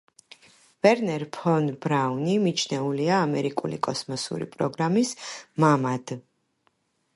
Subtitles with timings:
[0.85, 5.15] ვერნერ ფონ ბრაუნი მიჩნეულია ამერიკული კოსმოსური პროგრამის
[5.67, 6.19] „მამად“.